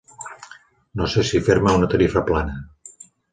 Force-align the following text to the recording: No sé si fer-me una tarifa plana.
No 1.01 1.09
sé 1.15 1.25
si 1.31 1.41
fer-me 1.49 1.75
una 1.81 1.91
tarifa 1.93 2.25
plana. 2.31 2.57